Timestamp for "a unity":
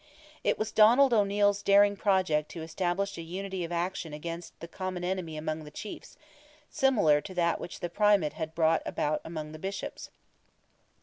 3.19-3.63